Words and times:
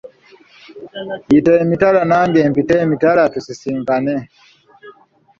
Yita 1.31 1.51
emitala 1.63 1.99
nange 2.11 2.39
mpite 2.51 2.73
emitala 2.85 3.21
tusisinkane. 3.33 4.15